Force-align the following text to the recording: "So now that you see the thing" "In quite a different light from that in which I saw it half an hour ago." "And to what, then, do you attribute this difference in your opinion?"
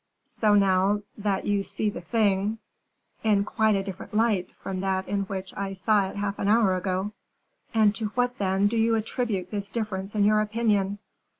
"So 0.25 0.55
now 0.55 1.03
that 1.15 1.45
you 1.45 1.61
see 1.61 1.87
the 1.91 2.01
thing" 2.01 2.57
"In 3.31 3.45
quite 3.45 3.75
a 3.75 3.83
different 3.83 4.15
light 4.15 4.49
from 4.59 4.79
that 4.79 5.07
in 5.07 5.25
which 5.25 5.53
I 5.55 5.73
saw 5.73 6.09
it 6.09 6.15
half 6.15 6.39
an 6.39 6.47
hour 6.47 6.75
ago." 6.75 7.11
"And 7.71 7.93
to 7.97 8.05
what, 8.15 8.39
then, 8.39 8.65
do 8.65 8.77
you 8.77 8.95
attribute 8.95 9.51
this 9.51 9.69
difference 9.69 10.15
in 10.15 10.23
your 10.23 10.41
opinion?" 10.41 10.97